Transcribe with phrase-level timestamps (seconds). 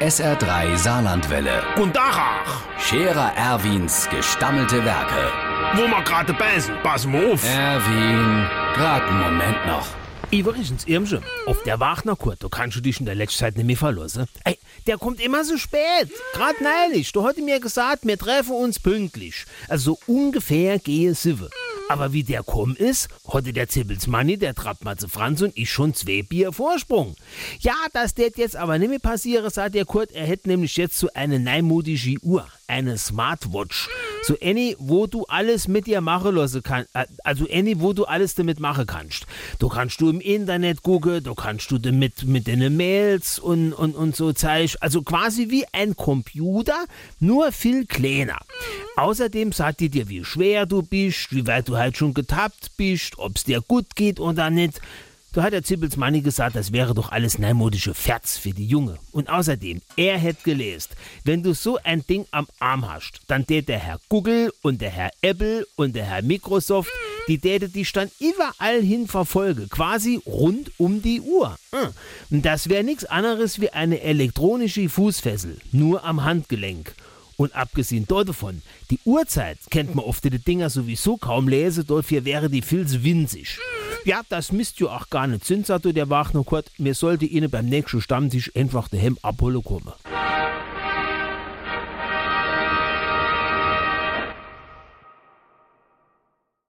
[0.00, 1.62] SR3 Saarlandwelle.
[1.76, 5.32] Und Dachach, Scherer Erwins gestammelte Werke.
[5.74, 7.44] wo wir gerade beißen, pass mal auf.
[7.44, 9.88] Erwin, grad einen Moment noch.
[10.30, 13.76] Übrigens, Irmsche, auf der Wagner-Kurt, da kannst du dich in der letzten Zeit nicht mehr
[13.76, 14.26] verlassen.
[14.44, 16.10] Ey, der kommt immer so spät.
[16.34, 19.46] Grad neulich, du hatte mir gesagt, wir treffen uns pünktlich.
[19.68, 21.48] Also so ungefähr gehe Sive.
[21.88, 26.22] Aber wie der komm ist, hatte der Zibbelsmanni, der Trappmatze Franz und ich schon zwei
[26.22, 27.16] Bier Vorsprung.
[27.60, 30.12] Ja, das wird jetzt aber nicht mehr passieren, sagt der Kurt.
[30.12, 33.88] Er hätte nämlich jetzt so eine neumodische Uhr, eine Smartwatch.
[34.22, 36.90] So eine, wo du alles mit dir machen lassen kannst.
[37.24, 39.26] Also eine, wo du alles damit machen kannst.
[39.58, 43.94] Du kannst du im Internet gucken, du kannst du damit mit deinen Mails und, und,
[43.94, 44.76] und so Zeug.
[44.80, 46.84] Also quasi wie ein Computer,
[47.20, 48.38] nur viel kleiner.
[48.98, 53.16] Außerdem sagt die dir, wie schwer du bist, wie weit du halt schon getappt bist,
[53.16, 54.80] ob's dir gut geht oder nicht.
[55.32, 58.98] Da hat der Zippels Manni gesagt, das wäre doch alles neumodische Ferz für die Junge.
[59.12, 60.88] Und außerdem, er hätte gelesen,
[61.22, 64.90] wenn du so ein Ding am Arm hast, dann tät der Herr Google und der
[64.90, 66.90] Herr Apple und der Herr Microsoft,
[67.28, 71.56] die täte dich dann überall hin verfolge, quasi rund um die Uhr.
[71.70, 72.42] Hm.
[72.42, 76.96] Das wäre nichts anderes wie eine elektronische Fußfessel, nur am Handgelenk.
[77.38, 82.50] Und abgesehen davon, die Uhrzeit kennt man oft die Dinger sowieso kaum lesen, dafür wäre
[82.50, 83.60] die Filze winzig.
[84.04, 86.70] Ja, das misst ja auch gar nicht Sinn, sagt der Wagner Kurt.
[86.78, 89.92] Mir sollte Ihnen beim nächsten Stammtisch einfach daheim abholen kommen.